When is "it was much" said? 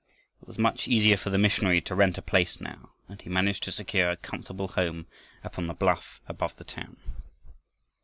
0.41-0.87